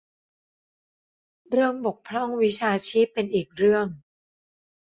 [1.49, 3.85] เรื่องบกพร่องวิชาชีพเป็นอีกเรื่อง